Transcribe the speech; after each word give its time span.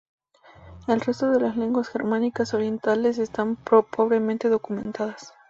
El 0.87 0.99
resto 0.99 1.29
de 1.29 1.39
lenguas 1.51 1.89
germánicas 1.89 2.55
orientales 2.55 3.19
están 3.19 3.55
pobremente 3.55 4.49
documentadas. 4.49 5.35